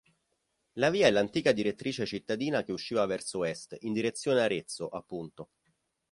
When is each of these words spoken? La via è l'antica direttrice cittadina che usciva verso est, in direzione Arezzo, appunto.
La 0.79 0.89
via 0.89 1.05
è 1.05 1.11
l'antica 1.11 1.51
direttrice 1.51 2.07
cittadina 2.07 2.63
che 2.63 2.71
usciva 2.71 3.05
verso 3.05 3.43
est, 3.43 3.77
in 3.81 3.93
direzione 3.93 4.41
Arezzo, 4.41 4.87
appunto. 4.89 5.49